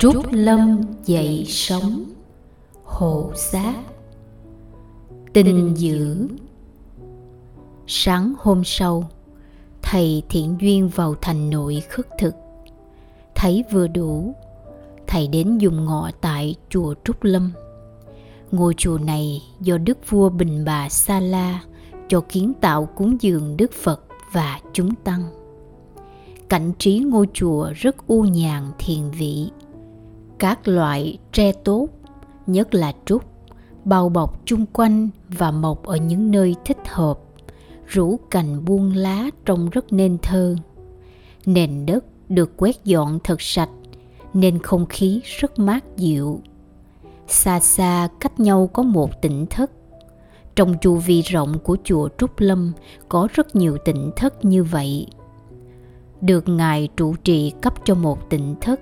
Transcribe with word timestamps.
Trúc 0.00 0.26
Lâm 0.32 0.80
dậy 1.04 1.44
sống. 1.48 2.04
Hộ 2.84 3.32
xác. 3.34 3.74
Tình 5.32 5.74
dữ. 5.76 6.28
Sáng 7.86 8.34
hôm 8.38 8.62
sau, 8.64 9.10
Thầy 9.82 10.22
Thiện 10.28 10.56
Duyên 10.60 10.88
vào 10.88 11.14
thành 11.22 11.50
nội 11.50 11.82
khất 11.88 12.06
thực. 12.18 12.34
Thấy 13.34 13.64
vừa 13.72 13.86
đủ, 13.86 14.34
Thầy 15.06 15.28
đến 15.28 15.58
dùng 15.58 15.84
ngọ 15.84 16.10
tại 16.20 16.54
chùa 16.68 16.94
Trúc 17.04 17.24
Lâm. 17.24 17.52
Ngôi 18.50 18.74
chùa 18.76 18.98
này 18.98 19.42
do 19.60 19.78
Đức 19.78 19.98
vua 20.10 20.28
Bình 20.28 20.64
Bà 20.64 20.88
Sa 20.88 21.20
La 21.20 21.62
cho 22.08 22.20
kiến 22.20 22.52
tạo 22.60 22.88
cúng 22.96 23.16
dường 23.20 23.56
Đức 23.56 23.72
Phật 23.72 24.04
và 24.32 24.60
chúng 24.72 24.94
tăng. 24.94 25.22
Cảnh 26.48 26.72
trí 26.78 26.98
ngôi 26.98 27.26
chùa 27.32 27.70
rất 27.76 28.06
u 28.06 28.22
nhàn 28.22 28.62
thiền 28.78 29.10
vị. 29.10 29.50
Các 30.40 30.68
loại 30.68 31.18
tre 31.32 31.52
tốt, 31.52 31.88
nhất 32.46 32.74
là 32.74 32.92
trúc, 33.04 33.24
bao 33.84 34.08
bọc 34.08 34.46
chung 34.46 34.66
quanh 34.72 35.08
và 35.28 35.50
mọc 35.50 35.84
ở 35.84 35.96
những 35.96 36.30
nơi 36.30 36.54
thích 36.64 36.78
hợp, 36.86 37.18
rủ 37.86 38.18
cành 38.30 38.64
buông 38.64 38.94
lá 38.94 39.30
trông 39.44 39.70
rất 39.70 39.92
nên 39.92 40.18
thơ. 40.22 40.56
Nền 41.46 41.86
đất 41.86 42.04
được 42.28 42.56
quét 42.56 42.84
dọn 42.84 43.18
thật 43.24 43.42
sạch 43.42 43.68
nên 44.34 44.58
không 44.58 44.86
khí 44.86 45.20
rất 45.24 45.58
mát 45.58 45.96
dịu. 45.96 46.40
Xa 47.28 47.60
xa 47.60 48.08
cách 48.20 48.40
nhau 48.40 48.70
có 48.72 48.82
một 48.82 49.22
tỉnh 49.22 49.46
thất. 49.50 49.70
Trong 50.56 50.74
chu 50.80 50.94
vi 50.94 51.22
rộng 51.22 51.58
của 51.58 51.76
chùa 51.84 52.08
Trúc 52.18 52.40
Lâm 52.40 52.72
có 53.08 53.28
rất 53.34 53.56
nhiều 53.56 53.78
tỉnh 53.84 54.10
thất 54.16 54.44
như 54.44 54.64
vậy. 54.64 55.06
Được 56.20 56.48
Ngài 56.48 56.88
trụ 56.96 57.14
trì 57.24 57.52
cấp 57.62 57.74
cho 57.84 57.94
một 57.94 58.30
tỉnh 58.30 58.54
thất, 58.60 58.80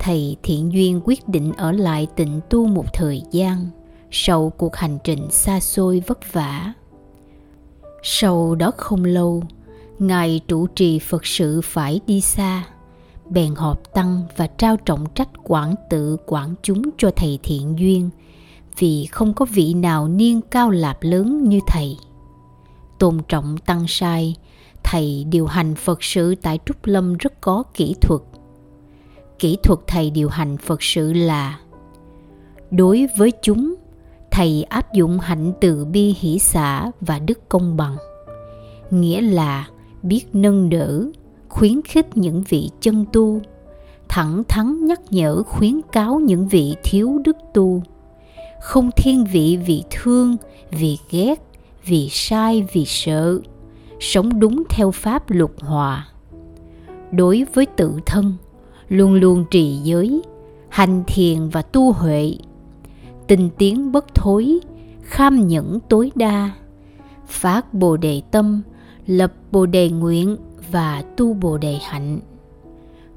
thầy 0.00 0.36
Thiện 0.42 0.72
Duyên 0.72 1.00
quyết 1.04 1.28
định 1.28 1.52
ở 1.56 1.72
lại 1.72 2.06
tịnh 2.16 2.40
tu 2.50 2.66
một 2.66 2.84
thời 2.92 3.22
gian 3.30 3.66
sau 4.10 4.52
cuộc 4.56 4.76
hành 4.76 4.98
trình 5.04 5.30
xa 5.30 5.60
xôi 5.60 6.02
vất 6.06 6.32
vả. 6.32 6.72
Sau 8.02 8.54
đó 8.54 8.70
không 8.76 9.04
lâu, 9.04 9.42
Ngài 10.00 10.40
trụ 10.48 10.66
trì 10.66 10.98
Phật 10.98 11.26
sự 11.26 11.60
phải 11.64 12.00
đi 12.06 12.20
xa 12.20 12.64
bèn 13.30 13.54
họp 13.54 13.94
tăng 13.94 14.22
và 14.36 14.46
trao 14.46 14.76
trọng 14.76 15.06
trách 15.14 15.28
quản 15.44 15.74
tự 15.90 16.16
quản 16.26 16.54
chúng 16.62 16.82
cho 16.98 17.10
thầy 17.16 17.38
thiện 17.42 17.78
duyên 17.78 18.10
vì 18.78 19.06
không 19.06 19.34
có 19.34 19.44
vị 19.44 19.74
nào 19.74 20.08
niên 20.08 20.40
cao 20.40 20.70
lạp 20.70 20.98
lớn 21.00 21.48
như 21.48 21.60
thầy 21.66 21.96
tôn 22.98 23.18
trọng 23.28 23.58
tăng 23.58 23.84
sai 23.88 24.36
thầy 24.84 25.24
điều 25.30 25.46
hành 25.46 25.74
phật 25.74 26.02
sự 26.04 26.34
tại 26.34 26.58
trúc 26.66 26.86
lâm 26.86 27.16
rất 27.16 27.40
có 27.40 27.62
kỹ 27.74 27.94
thuật 28.00 28.20
kỹ 29.40 29.58
thuật 29.62 29.78
thầy 29.86 30.10
điều 30.10 30.28
hành 30.28 30.56
phật 30.56 30.82
sự 30.82 31.12
là, 31.12 31.58
đối 32.70 33.06
với 33.16 33.32
chúng, 33.42 33.74
thầy 34.30 34.62
áp 34.62 34.92
dụng 34.92 35.18
hạnh 35.18 35.52
từ 35.60 35.84
bi 35.84 36.14
hỷ 36.18 36.38
xã 36.38 36.90
và 37.00 37.18
đức 37.18 37.48
công 37.48 37.76
bằng, 37.76 37.96
nghĩa 38.90 39.20
là 39.20 39.68
biết 40.02 40.24
nâng 40.32 40.70
đỡ, 40.70 41.04
khuyến 41.48 41.82
khích 41.82 42.16
những 42.16 42.42
vị 42.48 42.70
chân 42.80 43.04
tu, 43.12 43.40
thẳng 44.08 44.42
thắn 44.48 44.84
nhắc 44.84 45.00
nhở 45.10 45.42
khuyến 45.42 45.80
cáo 45.92 46.20
những 46.20 46.48
vị 46.48 46.76
thiếu 46.82 47.20
đức 47.24 47.36
tu, 47.54 47.82
không 48.60 48.90
thiên 48.96 49.24
vị 49.24 49.58
vì 49.66 49.82
thương, 49.90 50.36
vì 50.70 50.98
ghét, 51.10 51.42
vì 51.84 52.08
sai, 52.10 52.66
vì 52.72 52.84
sợ, 52.86 53.40
sống 54.00 54.40
đúng 54.40 54.62
theo 54.70 54.90
pháp 54.90 55.30
luật 55.30 55.50
hòa. 55.60 56.08
Đối 57.12 57.46
với 57.54 57.66
tự 57.66 57.92
thân 58.06 58.36
luôn 58.90 59.14
luôn 59.14 59.44
trì 59.50 59.76
giới, 59.76 60.22
hành 60.68 61.04
thiền 61.06 61.48
và 61.48 61.62
tu 61.62 61.92
huệ. 61.92 62.34
Tinh 63.26 63.50
tiến 63.58 63.92
bất 63.92 64.14
thối, 64.14 64.58
kham 65.02 65.48
nhẫn 65.48 65.78
tối 65.88 66.10
đa. 66.14 66.50
Phát 67.26 67.74
bồ 67.74 67.96
đề 67.96 68.22
tâm, 68.30 68.62
lập 69.06 69.32
bồ 69.52 69.66
đề 69.66 69.90
nguyện 69.90 70.36
và 70.70 71.02
tu 71.16 71.34
bồ 71.34 71.58
đề 71.58 71.78
hạnh. 71.82 72.20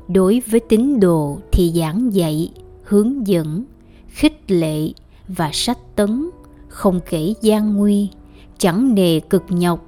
Đối 0.08 0.42
với 0.50 0.60
tín 0.60 1.00
đồ 1.00 1.38
thì 1.52 1.72
giảng 1.76 2.14
dạy, 2.14 2.52
hướng 2.84 3.28
dẫn, 3.28 3.64
khích 4.08 4.52
lệ 4.52 4.92
và 5.28 5.50
sách 5.54 5.96
tấn, 5.96 6.30
không 6.68 7.00
kể 7.10 7.34
gian 7.42 7.76
nguy, 7.76 8.10
chẳng 8.58 8.96
nề 8.96 9.20
cực 9.20 9.44
nhọc, 9.50 9.86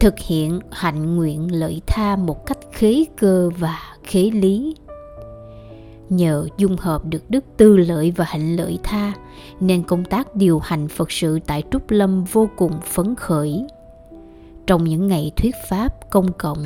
thực 0.00 0.18
hiện 0.18 0.60
hạnh 0.70 1.16
nguyện 1.16 1.52
lợi 1.52 1.80
tha 1.86 2.16
một 2.16 2.46
cách 2.46 2.58
khế 2.72 3.04
cơ 3.16 3.50
và 3.58 3.78
khế 4.02 4.30
lý 4.30 4.74
nhờ 6.08 6.46
dung 6.58 6.76
hợp 6.76 7.04
được 7.04 7.30
đức 7.30 7.44
tư 7.56 7.76
lợi 7.76 8.12
và 8.16 8.24
hạnh 8.28 8.56
lợi 8.56 8.78
tha, 8.82 9.12
nên 9.60 9.82
công 9.82 10.04
tác 10.04 10.36
điều 10.36 10.58
hành 10.58 10.88
phật 10.88 11.12
sự 11.12 11.38
tại 11.46 11.62
trúc 11.70 11.90
lâm 11.90 12.24
vô 12.24 12.48
cùng 12.56 12.72
phấn 12.84 13.14
khởi. 13.14 13.64
Trong 14.66 14.84
những 14.84 15.08
ngày 15.08 15.32
thuyết 15.36 15.54
pháp 15.68 16.10
công 16.10 16.32
cộng, 16.32 16.64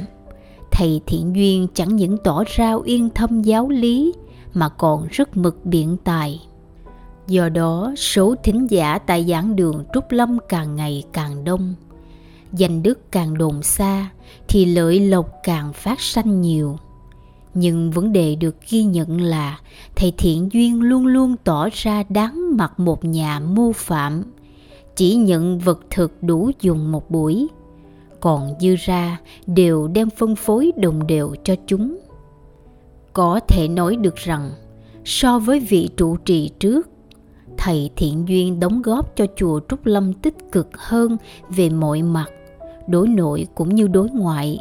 thầy 0.70 1.00
thiện 1.06 1.36
duyên 1.36 1.66
chẳng 1.74 1.96
những 1.96 2.16
tỏ 2.24 2.44
ra 2.46 2.74
yên 2.84 3.10
thâm 3.10 3.42
giáo 3.42 3.68
lý, 3.68 4.12
mà 4.54 4.68
còn 4.68 5.06
rất 5.10 5.36
mực 5.36 5.66
biện 5.66 5.96
tài. 6.04 6.40
Do 7.26 7.48
đó, 7.48 7.94
số 7.96 8.34
thính 8.42 8.66
giả 8.70 8.98
tại 8.98 9.26
giảng 9.28 9.56
đường 9.56 9.84
trúc 9.94 10.12
lâm 10.12 10.38
càng 10.48 10.76
ngày 10.76 11.04
càng 11.12 11.44
đông. 11.44 11.74
Danh 12.52 12.82
đức 12.82 13.12
càng 13.12 13.38
đồn 13.38 13.62
xa, 13.62 14.10
thì 14.48 14.64
lợi 14.64 15.00
lộc 15.00 15.30
càng 15.42 15.72
phát 15.72 16.00
sanh 16.00 16.40
nhiều 16.40 16.78
nhưng 17.54 17.90
vấn 17.90 18.12
đề 18.12 18.34
được 18.34 18.56
ghi 18.70 18.82
nhận 18.82 19.20
là 19.20 19.60
thầy 19.96 20.12
thiện 20.18 20.48
duyên 20.52 20.82
luôn 20.82 21.06
luôn 21.06 21.36
tỏ 21.44 21.68
ra 21.72 22.02
đáng 22.08 22.56
mặt 22.56 22.80
một 22.80 23.04
nhà 23.04 23.40
mô 23.40 23.72
phạm, 23.72 24.22
chỉ 24.96 25.14
nhận 25.14 25.58
vật 25.58 25.80
thực 25.90 26.22
đủ 26.22 26.50
dùng 26.60 26.92
một 26.92 27.10
buổi, 27.10 27.48
còn 28.20 28.54
dư 28.60 28.76
ra 28.76 29.20
đều 29.46 29.88
đem 29.88 30.10
phân 30.10 30.36
phối 30.36 30.72
đồng 30.76 31.06
đều 31.06 31.34
cho 31.44 31.54
chúng. 31.66 31.98
Có 33.12 33.40
thể 33.48 33.68
nói 33.68 33.96
được 33.96 34.16
rằng, 34.16 34.50
so 35.04 35.38
với 35.38 35.60
vị 35.60 35.88
trụ 35.96 36.16
trì 36.16 36.50
trước, 36.58 36.88
thầy 37.58 37.90
thiện 37.96 38.28
duyên 38.28 38.60
đóng 38.60 38.82
góp 38.82 39.16
cho 39.16 39.26
chùa 39.36 39.60
trúc 39.68 39.86
lâm 39.86 40.12
tích 40.12 40.36
cực 40.52 40.68
hơn 40.78 41.16
về 41.48 41.70
mọi 41.70 42.02
mặt, 42.02 42.30
đối 42.88 43.08
nội 43.08 43.46
cũng 43.54 43.74
như 43.74 43.88
đối 43.88 44.10
ngoại 44.10 44.58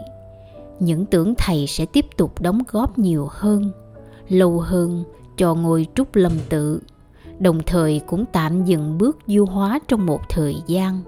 những 0.80 1.06
tưởng 1.06 1.34
thầy 1.38 1.68
sẽ 1.68 1.86
tiếp 1.86 2.06
tục 2.18 2.42
đóng 2.42 2.62
góp 2.72 3.00
nhiều 3.00 3.28
hơn, 3.32 3.72
lâu 4.30 4.60
hơn 4.60 5.04
cho 5.38 5.56
ngôi 5.56 5.88
trúc 5.96 6.16
lâm 6.16 6.32
tự, 6.50 6.82
đồng 7.40 7.60
thời 7.66 8.02
cũng 8.08 8.26
tạm 8.32 8.66
dừng 8.66 8.98
bước 8.98 9.18
du 9.28 9.46
hóa 9.46 9.80
trong 9.88 10.06
một 10.06 10.22
thời 10.30 10.56
gian. 10.68 11.02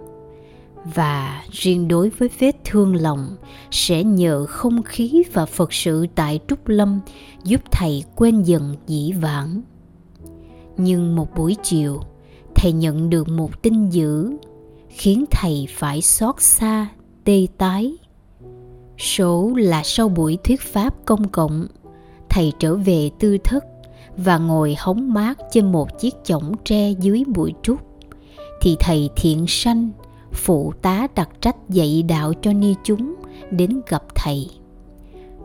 Và 0.96 1.44
riêng 1.52 1.88
đối 1.88 2.10
với 2.10 2.30
vết 2.40 2.56
thương 2.66 2.96
lòng 2.96 3.36
sẽ 3.72 4.04
nhờ 4.04 4.46
không 4.46 4.84
khí 4.84 5.24
và 5.34 5.46
phật 5.46 5.74
sự 5.74 6.06
tại 6.16 6.40
trúc 6.48 6.68
lâm 6.68 7.00
giúp 7.44 7.62
thầy 7.72 8.04
quên 8.16 8.44
dần 8.44 8.76
dĩ 8.88 9.12
vãng. 9.12 9.62
Nhưng 10.78 11.16
một 11.16 11.36
buổi 11.36 11.56
chiều, 11.64 12.00
thầy 12.56 12.72
nhận 12.72 13.10
được 13.10 13.30
một 13.30 13.62
tin 13.62 13.90
dữ 13.90 14.38
khiến 14.90 15.26
thầy 15.32 15.68
phải 15.70 16.02
xót 16.02 16.36
xa, 16.42 16.88
tê 17.24 17.48
tái 17.58 17.98
số 19.02 19.52
là 19.56 19.82
sau 19.84 20.10
buổi 20.10 20.38
thuyết 20.44 20.62
pháp 20.62 21.06
công 21.06 21.28
cộng. 21.28 21.68
Thầy 22.30 22.54
trở 22.60 22.76
về 22.76 23.10
tư 23.20 23.38
thất 23.44 23.66
và 24.18 24.38
ngồi 24.38 24.76
hóng 24.80 25.14
mát 25.14 25.40
trên 25.52 25.72
một 25.72 26.00
chiếc 26.00 26.16
chõng 26.24 26.54
tre 26.66 26.92
dưới 26.92 27.24
bụi 27.28 27.54
trúc. 27.64 27.80
Thì 28.62 28.76
thầy 28.80 29.10
thiện 29.16 29.46
sanh, 29.48 29.90
phụ 30.32 30.74
tá 30.82 31.08
đặc 31.16 31.30
trách 31.42 31.70
dạy 31.70 32.04
đạo 32.04 32.34
cho 32.42 32.54
ni 32.54 32.76
chúng 32.84 33.16
đến 33.52 33.82
gặp 33.88 34.04
thầy. 34.16 34.50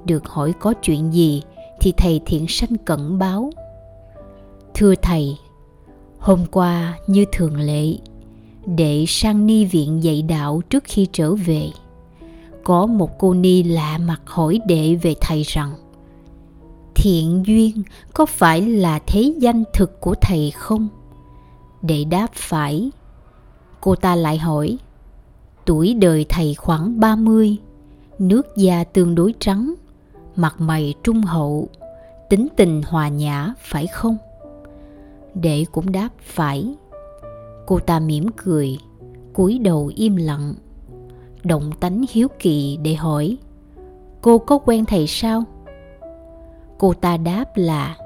Được 0.04 0.26
hỏi 0.26 0.52
có 0.60 0.72
chuyện 0.72 1.12
gì 1.14 1.42
thì 1.80 1.92
thầy 1.96 2.20
thiện 2.26 2.46
sanh 2.48 2.76
cẩn 2.84 3.18
báo. 3.18 3.50
Thưa 4.74 4.94
thầy, 5.02 5.36
hôm 6.18 6.46
qua 6.50 6.98
như 7.06 7.24
thường 7.32 7.56
lệ 7.56 7.96
đệ 8.66 9.04
sang 9.08 9.46
ni 9.46 9.64
viện 9.64 10.04
dạy 10.04 10.22
đạo 10.22 10.60
trước 10.70 10.84
khi 10.84 11.06
trở 11.12 11.34
về 11.34 11.70
có 12.66 12.86
một 12.86 13.18
cô 13.18 13.34
ni 13.34 13.62
lạ 13.62 13.98
mặt 13.98 14.20
hỏi 14.24 14.60
đệ 14.66 14.94
về 14.94 15.14
thầy 15.20 15.42
rằng, 15.42 15.72
thiện 16.94 17.42
duyên 17.46 17.82
có 18.14 18.26
phải 18.26 18.62
là 18.62 18.98
thế 19.06 19.34
danh 19.38 19.64
thực 19.72 20.00
của 20.00 20.14
thầy 20.20 20.50
không? 20.50 20.88
Đệ 21.82 22.04
đáp, 22.04 22.26
phải. 22.34 22.90
Cô 23.80 23.94
ta 23.94 24.16
lại 24.16 24.38
hỏi, 24.38 24.78
Tuổi 25.64 25.94
đời 25.94 26.26
thầy 26.28 26.54
khoảng 26.54 27.00
30 27.00 27.56
Nước 28.18 28.56
da 28.56 28.84
tương 28.84 29.14
đối 29.14 29.34
trắng, 29.38 29.74
Mặt 30.36 30.60
mày 30.60 30.94
trung 31.02 31.20
hậu, 31.20 31.68
Tính 32.30 32.48
tình 32.56 32.82
hòa 32.86 33.08
nhã, 33.08 33.54
phải 33.60 33.86
không? 33.86 34.16
Đệ 35.34 35.64
cũng 35.72 35.92
đáp, 35.92 36.08
phải. 36.20 36.74
Cô 37.66 37.78
ta 37.78 37.98
mỉm 37.98 38.26
cười, 38.36 38.78
cúi 39.32 39.58
đầu 39.58 39.92
im 39.96 40.16
lặng. 40.16 40.54
Động 41.44 41.70
tánh 41.80 42.04
hiếu 42.10 42.28
kỳ 42.38 42.78
để 42.82 42.94
hỏi, 42.94 43.38
Cô 44.26 44.38
có 44.38 44.58
quen 44.58 44.84
thầy 44.84 45.06
sao? 45.06 45.44
Cô 46.78 46.92
ta 46.92 47.16
đáp 47.16 47.44
là, 47.54 47.96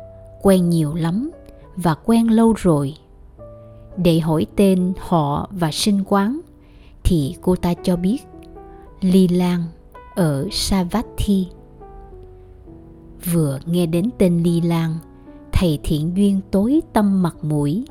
quen 0.42 0.70
nhiều 0.70 0.94
lắm 0.94 1.30
và 1.76 1.94
quen 1.94 2.30
lâu 2.30 2.54
rồi 2.56 2.94
để 3.96 4.20
hỏi 4.20 4.46
tên 4.56 4.92
họ 4.98 5.48
và 5.50 5.70
sinh 5.70 6.02
quán 6.06 6.40
thì 7.04 7.36
cô 7.40 7.56
ta 7.56 7.74
cho 7.82 7.96
biết, 7.96 8.18
ly 9.00 9.28
lan 9.28 9.62
ở 10.14 10.48
savatthi 10.52 11.46
vừa 13.32 13.58
nghe 13.66 13.86
đến 13.86 14.10
tên 14.18 14.42
ly 14.42 14.60
lan, 14.60 14.94
thầy 15.52 15.78
thiện 15.82 16.16
duyên 16.16 16.40
tối 16.50 16.80
tâm 16.92 17.22
mặt 17.22 17.36
mũi, 17.42 17.84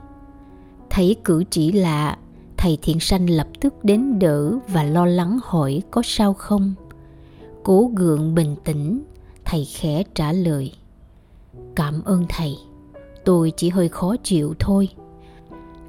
thấy 0.90 1.16
cử 1.24 1.44
chỉ 1.50 1.72
lạ 1.72 2.18
thầy 2.60 2.78
thiện 2.82 3.00
sanh 3.00 3.30
lập 3.30 3.48
tức 3.60 3.74
đến 3.84 4.20
đỡ 4.20 4.52
và 4.68 4.84
lo 4.84 5.06
lắng 5.06 5.40
hỏi 5.44 5.82
có 5.92 6.02
sao 6.06 6.34
không? 6.34 6.74
Cố 7.64 7.92
gượng 7.96 8.36
bình 8.36 8.56
tĩnh, 8.64 9.04
thầy 9.46 9.66
khẽ 9.66 10.04
trả 10.16 10.32
lời. 10.32 10.74
Cảm 11.76 12.04
ơn 12.04 12.26
thầy, 12.30 12.56
tôi 13.26 13.52
chỉ 13.58 13.70
hơi 13.70 13.90
khó 13.90 14.16
chịu 14.24 14.54
thôi. 14.60 14.90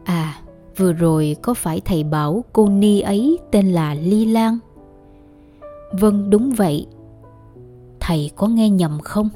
À 0.05 0.41
vừa 0.77 0.93
rồi 0.93 1.37
có 1.43 1.55
phải 1.55 1.81
thầy 1.81 2.05
bảo 2.05 2.45
cô 2.53 2.69
ni 2.69 3.01
ấy 3.01 3.39
tên 3.51 3.73
là 3.73 3.95
ly 3.95 4.25
lan? 4.25 4.59
Vâng 5.93 6.31
đúng 6.31 6.51
vậy. 6.51 6.87
Thầy 8.01 8.31
có 8.37 8.47
nghe 8.47 8.71
nhầm 8.71 9.01
không? 9.01 9.29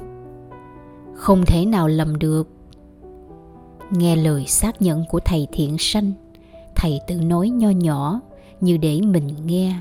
Không 1.15 1.45
thể 1.45 1.65
nào 1.65 1.87
lầm 1.87 2.19
được. 2.19 2.47
Nghe 3.91 4.15
lời 4.15 4.45
xác 4.47 4.81
nhận 4.81 5.03
của 5.09 5.19
thầy 5.19 5.47
thiện 5.51 5.75
sanh 5.79 6.11
thầy 6.85 6.99
tự 7.07 7.15
nói 7.15 7.49
nho 7.49 7.69
nhỏ 7.69 8.19
như 8.61 8.77
để 8.77 9.01
mình 9.01 9.29
nghe. 9.45 9.75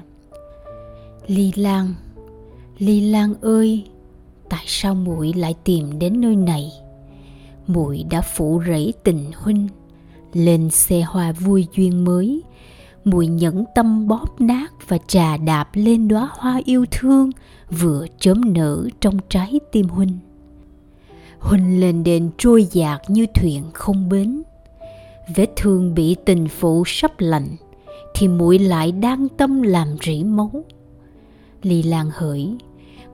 Ly 1.27 1.53
lan 1.57 1.95
ly 2.79 3.01
lan 3.01 3.35
ơi, 3.41 3.85
tại 4.49 4.65
sao 4.67 4.95
muội 4.95 5.33
lại 5.33 5.55
tìm 5.65 5.99
đến 5.99 6.21
nơi 6.21 6.37
này? 6.37 6.73
Muội 7.67 8.05
đã 8.11 8.21
phủ 8.21 8.63
rẫy 8.67 8.93
tình 9.03 9.31
huynh, 9.37 9.69
lên 10.33 10.71
xe 10.71 11.01
hoa 11.01 11.33
vui 11.33 11.67
duyên 11.77 12.05
mới. 12.05 12.43
Muội 13.05 13.27
nhẫn 13.27 13.65
tâm 13.75 14.09
bóp 14.09 14.41
nát 14.41 14.73
và 14.89 14.99
trà 15.07 15.37
đạp 15.37 15.69
lên 15.75 16.09
đóa 16.09 16.29
hoa 16.33 16.61
yêu 16.65 16.85
thương, 16.91 17.31
vừa 17.71 18.07
chớm 18.19 18.53
nở 18.53 18.89
trong 19.01 19.19
trái 19.29 19.61
tim 19.73 19.89
huynh. 19.89 20.19
Huynh 21.41 21.81
lên 21.81 22.05
đền 22.05 22.31
trôi 22.39 22.65
dạt 22.73 23.01
như 23.09 23.27
thuyền 23.35 23.63
không 23.73 24.09
bến 24.09 24.43
vết 25.37 25.51
thương 25.57 25.95
bị 25.95 26.17
tình 26.25 26.49
phụ 26.49 26.83
sắp 26.87 27.13
lạnh, 27.19 27.57
thì 28.15 28.29
muội 28.29 28.59
lại 28.59 28.93
đang 28.93 29.29
tâm 29.29 29.63
làm 29.63 29.97
rỉ 30.03 30.25
máu. 30.25 30.65
Ly 31.63 31.83
lan 31.83 32.11
hỡi 32.15 32.57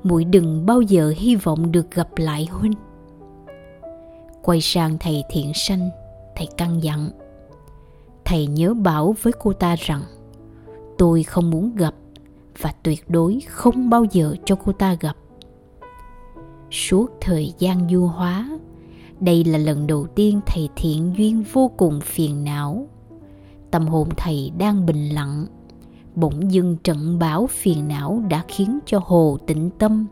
muội 0.03 0.25
đừng 0.25 0.67
bao 0.67 0.81
giờ 0.81 1.15
hy 1.17 1.37
vọng 1.37 1.73
được 1.73 1.91
gặp 1.91 2.09
lại 2.17 2.49
huynh. 2.51 2.75
Quay 4.43 4.61
sang 4.61 4.99
thầy 5.01 5.23
thiện 5.31 5.53
sanh, 5.55 5.91
thầy 6.37 6.49
căn 6.57 6.83
dặn, 6.83 7.11
thầy 8.25 8.47
nhớ 8.47 8.75
bảo 8.75 9.15
với 9.23 9.33
cô 9.41 9.53
ta 9.53 9.77
rằng, 9.79 10.03
tôi 10.99 11.23
không 11.23 11.51
muốn 11.51 11.75
gặp 11.77 11.95
và 12.59 12.75
tuyệt 12.83 13.05
đối 13.09 13.41
không 13.49 13.91
bao 13.91 14.05
giờ 14.05 14.35
cho 14.45 14.55
cô 14.55 14.73
ta 14.73 14.97
gặp. 15.01 15.17
Suốt 16.71 17.11
thời 17.21 17.55
gian 17.59 17.89
du 17.91 18.07
hóa 18.07 18.59
đây 19.21 19.45
là 19.45 19.59
lần 19.59 19.87
đầu 19.87 20.07
tiên 20.07 20.41
thầy 20.47 20.69
thiện 20.77 21.15
duyên 21.19 21.45
vô 21.53 21.71
cùng 21.77 22.01
phiền 22.01 22.45
não. 22.45 22.87
Tâm 23.71 23.87
hồn 23.87 24.09
thầy 24.17 24.53
đang 24.59 24.87
bình 24.87 25.09
lặng. 25.09 25.47
Bỗng 26.15 26.53
dưng 26.53 26.77
trận 26.85 27.19
bão 27.19 27.47
phiền 27.47 27.89
não 27.89 28.23
đã 28.29 28.45
khiến 28.49 28.79
cho 28.87 29.01
hồ 29.05 29.39
tĩnh 29.47 29.71
tâm 29.79 30.07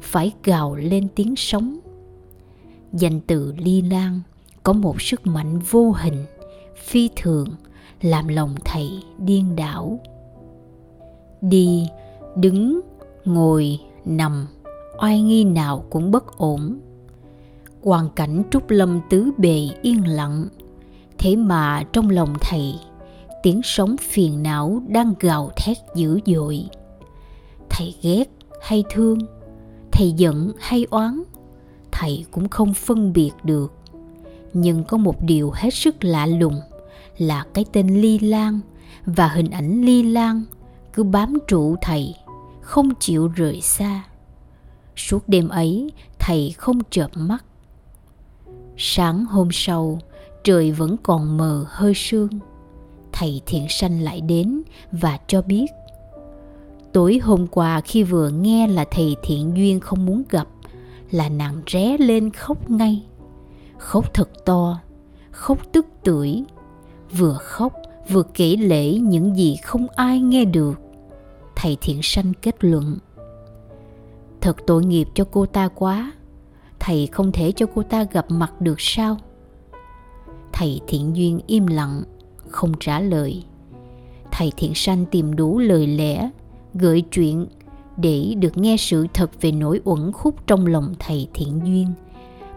phải 0.00 0.32
gào 0.44 0.74
lên 0.74 1.08
tiếng 1.14 1.36
sống 1.36 1.78
danh 2.92 3.20
từ 3.20 3.54
ly 3.58 3.82
lan 3.82 4.20
có 4.62 4.72
một 4.72 5.02
sức 5.02 5.26
mạnh 5.26 5.58
vô 5.58 5.90
hình, 5.90 6.24
phi 6.76 7.10
thường, 7.16 7.48
làm 8.02 8.28
lòng 8.28 8.54
thầy 8.64 8.90
điên 9.18 9.56
đảo. 9.56 10.00
Đi, 11.40 11.88
đứng, 12.36 12.80
ngồi, 13.24 13.78
nằm, 14.04 14.46
oai 15.02 15.22
nghi 15.22 15.44
nào 15.44 15.84
cũng 15.90 16.10
bất 16.10 16.38
ổn 16.38 16.78
hoàn 17.86 18.08
cảnh 18.10 18.42
trúc 18.50 18.70
lâm 18.70 19.00
tứ 19.10 19.30
bề 19.38 19.68
yên 19.82 20.06
lặng. 20.06 20.48
Thế 21.18 21.36
mà 21.36 21.82
trong 21.92 22.10
lòng 22.10 22.34
thầy, 22.40 22.74
tiếng 23.42 23.60
sống 23.64 23.96
phiền 23.96 24.42
não 24.42 24.82
đang 24.88 25.14
gào 25.20 25.50
thét 25.56 25.76
dữ 25.94 26.20
dội. 26.26 26.64
Thầy 27.70 27.94
ghét 28.02 28.24
hay 28.62 28.84
thương? 28.90 29.18
Thầy 29.92 30.12
giận 30.12 30.52
hay 30.58 30.86
oán? 30.90 31.22
Thầy 31.92 32.24
cũng 32.30 32.48
không 32.48 32.74
phân 32.74 33.12
biệt 33.12 33.30
được. 33.44 33.72
Nhưng 34.52 34.84
có 34.84 34.96
một 34.96 35.22
điều 35.22 35.50
hết 35.54 35.74
sức 35.74 36.04
lạ 36.04 36.26
lùng 36.26 36.60
là 37.18 37.44
cái 37.54 37.64
tên 37.72 38.00
ly 38.00 38.18
lan 38.18 38.60
và 39.04 39.28
hình 39.28 39.50
ảnh 39.50 39.82
ly 39.82 40.02
lan 40.02 40.42
cứ 40.92 41.02
bám 41.02 41.38
trụ 41.48 41.76
thầy, 41.82 42.14
không 42.60 42.94
chịu 43.00 43.28
rời 43.28 43.60
xa. 43.60 44.04
Suốt 44.96 45.28
đêm 45.28 45.48
ấy, 45.48 45.90
thầy 46.18 46.54
không 46.56 46.78
chợp 46.90 47.10
mắt 47.14 47.44
sáng 48.76 49.24
hôm 49.24 49.48
sau, 49.52 49.98
trời 50.44 50.72
vẫn 50.72 50.96
còn 51.02 51.36
mờ 51.36 51.64
hơi 51.68 51.92
sương. 51.94 52.28
Thầy 53.12 53.40
thiện 53.46 53.66
sanh 53.68 54.00
lại 54.00 54.20
đến 54.20 54.62
và 54.92 55.18
cho 55.26 55.42
biết, 55.42 55.66
tối 56.92 57.20
hôm 57.22 57.46
qua 57.46 57.80
khi 57.80 58.02
vừa 58.02 58.30
nghe 58.30 58.66
là 58.66 58.84
thầy 58.90 59.16
thiện 59.22 59.56
duyên 59.56 59.80
không 59.80 60.06
muốn 60.06 60.22
gặp, 60.30 60.48
là 61.10 61.28
nàng 61.28 61.62
ré 61.72 61.96
lên 61.98 62.30
khóc 62.30 62.70
ngay. 62.70 63.02
Khóc 63.78 64.14
thật 64.14 64.44
to, 64.44 64.80
khóc 65.30 65.58
tức 65.72 65.86
tưởi. 66.04 66.44
Vừa 67.18 67.38
khóc, 67.40 67.72
vừa 68.08 68.22
kể 68.22 68.56
lễ 68.56 68.92
những 68.92 69.36
gì 69.36 69.56
không 69.64 69.86
ai 69.96 70.20
nghe 70.20 70.44
được. 70.44 70.80
Thầy 71.56 71.76
thiện 71.80 72.00
sanh 72.02 72.32
kết 72.42 72.64
luận, 72.64 72.98
thật 74.40 74.56
tội 74.66 74.84
nghiệp 74.84 75.08
cho 75.14 75.24
cô 75.24 75.46
ta 75.46 75.68
quá 75.68 76.12
thầy 76.86 77.06
không 77.06 77.32
thể 77.32 77.52
cho 77.52 77.66
cô 77.74 77.82
ta 77.82 78.04
gặp 78.12 78.26
mặt 78.28 78.60
được 78.60 78.80
sao? 78.80 79.16
Thầy 80.52 80.80
thiện 80.88 81.16
duyên 81.16 81.40
im 81.46 81.66
lặng, 81.66 82.02
không 82.48 82.72
trả 82.80 83.00
lời. 83.00 83.44
Thầy 84.32 84.52
thiện 84.56 84.72
sanh 84.74 85.06
tìm 85.06 85.36
đủ 85.36 85.58
lời 85.58 85.86
lẽ, 85.86 86.30
gợi 86.74 87.00
chuyện 87.00 87.46
để 87.96 88.34
được 88.38 88.56
nghe 88.56 88.76
sự 88.76 89.06
thật 89.14 89.30
về 89.40 89.52
nỗi 89.52 89.80
uẩn 89.84 90.12
khúc 90.12 90.46
trong 90.46 90.66
lòng 90.66 90.94
thầy 90.98 91.28
thiện 91.34 91.60
duyên, 91.64 91.92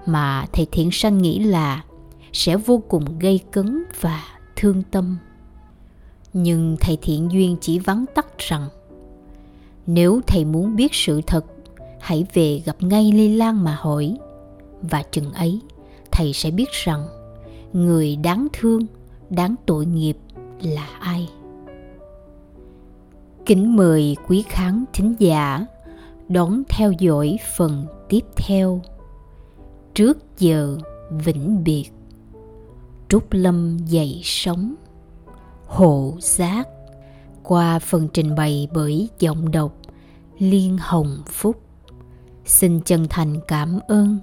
mà 0.05 0.45
thầy 0.53 0.67
thiện 0.71 0.89
sanh 0.91 1.17
nghĩ 1.17 1.39
là 1.39 1.83
sẽ 2.33 2.57
vô 2.57 2.83
cùng 2.88 3.19
gây 3.19 3.39
cấn 3.51 3.83
và 4.01 4.24
thương 4.55 4.83
tâm. 4.91 5.17
Nhưng 6.33 6.77
thầy 6.79 6.98
thiện 7.01 7.31
duyên 7.31 7.57
chỉ 7.62 7.79
vắn 7.79 8.05
tắt 8.15 8.27
rằng, 8.38 8.67
nếu 9.88 10.21
thầy 10.27 10.45
muốn 10.45 10.75
biết 10.75 10.93
sự 10.93 11.21
thật 11.27 11.45
hãy 12.00 12.25
về 12.34 12.62
gặp 12.65 12.75
ngay 12.79 13.12
Lê 13.12 13.27
lan 13.27 13.63
mà 13.63 13.77
hỏi. 13.79 14.18
Và 14.82 15.03
chừng 15.12 15.34
ấy, 15.34 15.60
thầy 16.12 16.34
sẽ 16.34 16.51
biết 16.51 16.70
rằng 16.72 17.08
người 17.74 18.15
đáng 18.15 18.48
thương, 18.53 18.86
đáng 19.29 19.56
tội 19.65 19.86
nghiệp 19.86 20.18
là 20.62 20.88
ai. 21.00 21.29
Kính 23.46 23.75
mời 23.75 24.15
quý 24.27 24.44
khán 24.50 24.86
thính 24.94 25.15
giả 25.20 25.65
đón 26.27 26.63
theo 26.70 26.91
dõi 26.91 27.38
phần 27.58 27.86
tiếp 28.10 28.25
theo. 28.36 28.82
Trước 29.94 30.18
giờ 30.38 30.77
vĩnh 31.10 31.63
biệt, 31.63 31.89
trúc 33.10 33.24
lâm 33.32 33.77
dậy 33.77 34.22
sống 34.24 34.75
hộ 35.65 36.13
giác. 36.20 36.68
Qua 37.44 37.79
phần 37.79 38.08
trình 38.13 38.36
bày 38.36 38.68
bởi 38.74 39.10
giọng 39.20 39.51
đọc 39.51 39.77
liên 40.39 40.77
hồng 40.82 41.18
phúc 41.25 41.62
xin 42.50 42.82
chân 42.82 43.08
thành 43.10 43.39
cảm 43.48 43.79
ơn 43.88 44.20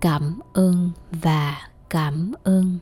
cảm 0.00 0.38
ơn 0.52 0.90
và 1.10 1.58
cảm 1.90 2.32
ơn. 2.42 2.78